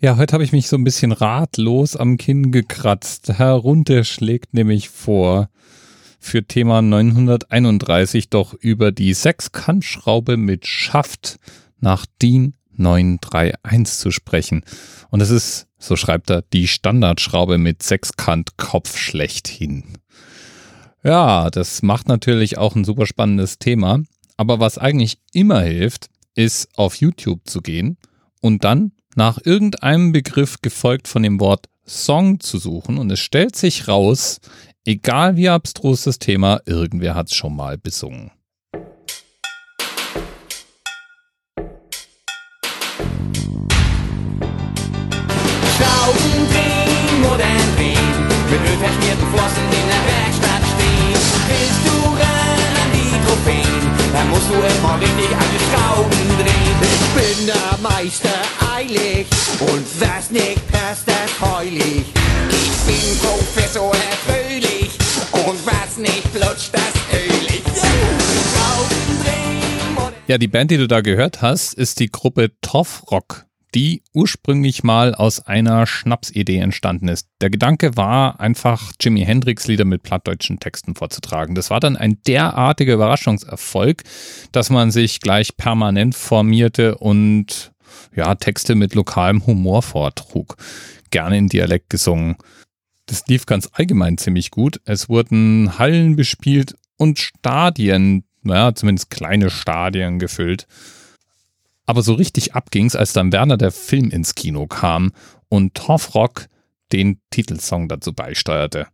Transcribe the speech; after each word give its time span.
Ja, 0.00 0.16
heute 0.16 0.34
habe 0.34 0.44
ich 0.44 0.52
mich 0.52 0.68
so 0.68 0.76
ein 0.76 0.84
bisschen 0.84 1.10
ratlos 1.10 1.96
am 1.96 2.18
Kinn 2.18 2.52
gekratzt. 2.52 3.32
Herunter 3.36 4.04
schlägt 4.04 4.54
nämlich 4.54 4.90
vor, 4.90 5.50
für 6.20 6.44
Thema 6.44 6.82
931 6.82 8.30
doch 8.30 8.54
über 8.54 8.92
die 8.92 9.12
Sechskantschraube 9.12 10.36
mit 10.36 10.68
Schaft 10.68 11.40
nach 11.80 12.06
DIN 12.22 12.54
931 12.76 13.98
zu 13.98 14.12
sprechen. 14.12 14.62
Und 15.10 15.20
es 15.20 15.30
ist, 15.30 15.66
so 15.80 15.96
schreibt 15.96 16.30
er, 16.30 16.42
die 16.42 16.68
Standardschraube 16.68 17.58
mit 17.58 17.82
Sechskant-Kopf 17.82 18.96
schlechthin. 18.96 19.98
Ja, 21.02 21.50
das 21.50 21.82
macht 21.82 22.06
natürlich 22.06 22.56
auch 22.56 22.76
ein 22.76 22.84
super 22.84 23.06
spannendes 23.06 23.58
Thema. 23.58 24.04
Aber 24.36 24.60
was 24.60 24.78
eigentlich 24.78 25.18
immer 25.32 25.62
hilft, 25.62 26.08
ist 26.36 26.68
auf 26.76 26.94
YouTube 26.94 27.48
zu 27.48 27.62
gehen 27.62 27.96
und 28.40 28.62
dann 28.62 28.92
nach 29.14 29.38
irgendeinem 29.44 30.12
Begriff 30.12 30.60
gefolgt 30.62 31.08
von 31.08 31.22
dem 31.22 31.40
Wort 31.40 31.66
Song 31.86 32.40
zu 32.40 32.58
suchen 32.58 32.98
und 32.98 33.10
es 33.10 33.20
stellt 33.20 33.56
sich 33.56 33.88
raus, 33.88 34.40
egal 34.84 35.36
wie 35.36 35.48
abstrus 35.48 36.04
das 36.04 36.18
Thema, 36.18 36.60
irgendwer 36.66 37.14
hat 37.14 37.28
es 37.28 37.34
schon 37.34 37.56
mal 37.56 37.78
besungen. 37.78 38.30
Schrauben 45.76 46.46
drehen, 46.50 47.20
modern 47.22 47.68
drehen, 47.76 48.26
mit 48.50 48.60
ölverschmierten 48.60 49.26
Flossen 49.32 49.64
in 49.70 49.86
der 49.88 50.02
Werkstatt 50.08 50.62
stehen. 50.76 51.20
Willst 51.48 51.82
du 51.86 51.96
an 52.82 52.90
die 52.92 53.16
Trophäen, 53.24 53.82
dann 54.12 54.28
musst 54.30 54.48
du 54.48 54.54
immer 54.54 55.00
richtig 55.00 55.30
alle 55.36 55.57
Meister 57.82 58.28
eilig 58.74 59.26
und 59.60 59.86
was 60.00 60.30
nicht 60.30 60.66
passt, 60.70 61.06
das 61.06 61.40
heulig. 61.40 62.04
Ich 62.50 62.86
bin 62.86 63.18
Professor 63.20 63.94
Fröhlich 64.26 64.90
und 65.32 65.66
was 65.66 65.96
nicht 65.98 66.26
flutscht, 66.28 66.70
das 66.72 66.92
ölig. 67.12 67.62
Ja, 70.26 70.36
die 70.36 70.48
Band, 70.48 70.70
die 70.70 70.76
du 70.76 70.86
da 70.86 71.00
gehört 71.00 71.40
hast, 71.40 71.72
ist 71.72 72.00
die 72.00 72.10
Gruppe 72.10 72.50
Toff 72.60 73.04
Rock, 73.10 73.46
die 73.74 74.02
ursprünglich 74.12 74.84
mal 74.84 75.14
aus 75.14 75.46
einer 75.46 75.86
Schnapsidee 75.86 76.58
entstanden 76.58 77.08
ist. 77.08 77.28
Der 77.40 77.48
Gedanke 77.48 77.96
war 77.96 78.38
einfach, 78.38 78.92
Jimi 79.00 79.24
Hendrix 79.24 79.66
Lieder 79.66 79.86
mit 79.86 80.02
plattdeutschen 80.02 80.60
Texten 80.60 80.94
vorzutragen. 80.94 81.54
Das 81.54 81.70
war 81.70 81.80
dann 81.80 81.96
ein 81.96 82.20
derartiger 82.26 82.92
Überraschungserfolg, 82.92 84.02
dass 84.52 84.68
man 84.68 84.90
sich 84.90 85.20
gleich 85.20 85.56
permanent 85.56 86.14
formierte 86.14 86.98
und 86.98 87.72
ja, 88.14 88.34
Texte 88.34 88.74
mit 88.74 88.94
lokalem 88.94 89.46
Humor 89.46 89.82
vortrug. 89.82 90.56
Gerne 91.10 91.38
in 91.38 91.48
Dialekt 91.48 91.90
gesungen. 91.90 92.36
Das 93.06 93.26
lief 93.26 93.46
ganz 93.46 93.68
allgemein 93.72 94.18
ziemlich 94.18 94.50
gut. 94.50 94.80
Es 94.84 95.08
wurden 95.08 95.78
Hallen 95.78 96.16
bespielt 96.16 96.74
und 96.96 97.18
Stadien, 97.18 98.24
naja, 98.42 98.74
zumindest 98.74 99.10
kleine 99.10 99.50
Stadien 99.50 100.18
gefüllt. 100.18 100.66
Aber 101.86 102.02
so 102.02 102.12
richtig 102.12 102.54
abging's, 102.54 102.94
als 102.94 103.14
dann 103.14 103.32
Werner 103.32 103.56
der 103.56 103.72
Film 103.72 104.10
ins 104.10 104.34
Kino 104.34 104.66
kam 104.66 105.12
und 105.48 105.74
Torfrock 105.74 106.46
den 106.92 107.20
Titelsong 107.30 107.88
dazu 107.88 108.12
beisteuerte. 108.12 108.88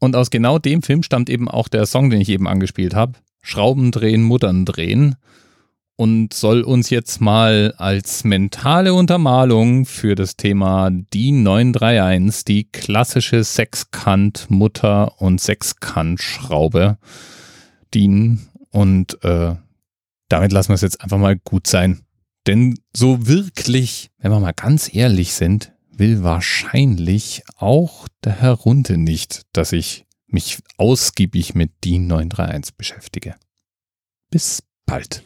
Und 0.00 0.16
aus 0.16 0.30
genau 0.30 0.58
dem 0.58 0.82
Film 0.82 1.02
stammt 1.02 1.30
eben 1.30 1.48
auch 1.48 1.68
der 1.68 1.86
Song, 1.86 2.10
den 2.10 2.20
ich 2.20 2.28
eben 2.28 2.48
angespielt 2.48 2.94
habe. 2.94 3.14
Schrauben 3.42 3.90
drehen, 3.90 4.22
Muttern 4.22 4.64
drehen. 4.64 5.16
Und 5.96 6.34
soll 6.34 6.62
uns 6.62 6.90
jetzt 6.90 7.20
mal 7.20 7.72
als 7.78 8.24
mentale 8.24 8.94
Untermalung 8.94 9.86
für 9.86 10.16
das 10.16 10.36
Thema 10.36 10.90
DIN 10.90 11.44
931, 11.44 12.44
die 12.44 12.64
klassische 12.64 13.44
Sechskant-Mutter- 13.44 15.20
und 15.20 15.40
Sechskant-Schraube 15.40 16.98
dienen. 17.94 18.48
Und 18.70 19.22
äh, 19.22 19.54
damit 20.28 20.52
lassen 20.52 20.70
wir 20.70 20.74
es 20.74 20.80
jetzt 20.80 21.00
einfach 21.00 21.18
mal 21.18 21.36
gut 21.36 21.68
sein. 21.68 22.04
Denn 22.48 22.78
so 22.94 23.28
wirklich, 23.28 24.10
wenn 24.18 24.32
wir 24.32 24.40
mal 24.40 24.52
ganz 24.52 24.92
ehrlich 24.92 25.32
sind, 25.34 25.72
will 25.90 26.22
wahrscheinlich 26.22 27.42
auch 27.56 28.08
der 28.24 28.40
Herr 28.40 28.52
Runte 28.52 28.98
nicht, 28.98 29.42
dass 29.52 29.72
ich 29.72 30.04
mich 30.26 30.58
ausgiebig 30.76 31.54
mit 31.54 31.70
DIN 31.84 32.08
931 32.08 32.76
beschäftige. 32.76 33.36
Bis 34.30 34.62
bald. 34.86 35.22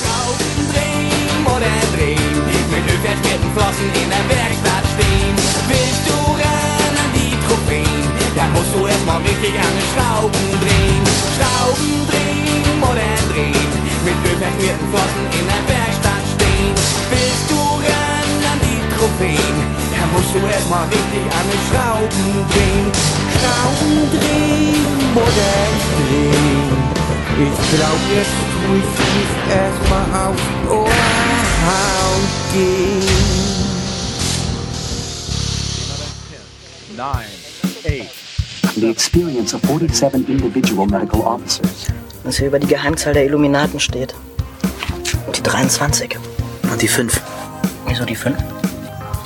Schrauben 0.00 0.64
drehen, 0.72 1.44
modern 1.44 1.88
drehen, 1.94 2.36
mit 2.72 2.84
ölverschmierten 2.88 3.50
Flossen 3.52 3.88
in 4.00 4.08
der 4.08 4.24
Werkstatt 4.32 4.84
stehen. 4.96 5.34
Willst 5.68 6.04
du 6.08 6.16
ran 6.40 6.94
an 7.04 7.10
die 7.12 7.36
Trophäen, 7.44 8.04
dann 8.36 8.50
musst 8.56 8.72
du 8.72 8.86
erstmal 8.86 9.20
richtig 9.20 9.54
an 9.60 9.72
den 9.76 9.88
Schrauben 9.92 10.46
drehen. 10.64 11.02
Schrauben 11.36 11.92
drehen, 12.08 12.64
modern 12.80 13.24
drehen, 13.28 13.70
mit 14.08 14.16
ölverschmierten 14.24 14.86
Flossen 14.88 15.24
in 15.36 15.44
der 15.44 15.62
Werkstatt 15.68 16.24
stehen. 16.34 16.72
Willst 17.12 17.46
du 17.52 17.60
ran 17.84 18.30
an 18.52 18.58
die 18.64 18.80
Trophäen, 18.96 19.56
dann 19.92 20.08
musst 20.16 20.32
du 20.32 20.40
erstmal 20.48 20.88
richtig 20.88 21.24
an 21.28 21.44
den 21.44 21.62
Schrauben 21.68 22.24
drehen. 22.48 22.88
Schrauben 23.36 23.96
drehen, 24.16 24.84
modern 25.12 25.74
drehen. 25.84 25.99
Ich 27.42 27.46
glaub, 27.74 27.98
jetzt 28.14 28.36
muss 28.68 28.84
ich 29.16 29.32
erstmal 29.50 30.28
auf 30.28 30.36
Ohrhaut 30.68 30.90
gehen. 32.52 33.00
nine, 36.96 37.24
eight. 37.86 38.10
the 38.74 38.90
experience 38.90 39.54
of 39.54 39.62
47 39.62 40.28
individual 40.28 40.86
medical 40.86 41.22
officers. 41.22 41.86
was 42.24 42.36
hier 42.36 42.48
über 42.48 42.58
die 42.58 42.66
Geheimzahl 42.66 43.14
der 43.14 43.24
Illuminaten 43.24 43.80
steht. 43.80 44.14
Und 45.26 45.38
die 45.38 45.42
23. 45.42 46.18
Und 46.70 46.82
die 46.82 46.88
5. 46.88 47.22
Wieso 47.86 48.04
die 48.04 48.16
5? 48.16 48.36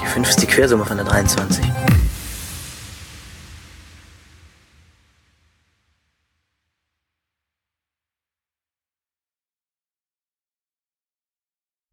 Die 0.01 0.07
5 0.07 0.29
ist 0.29 0.41
die 0.41 0.47
Quersumme 0.47 0.85
von 0.85 0.99
der 0.99 1.07
23. 1.07 1.65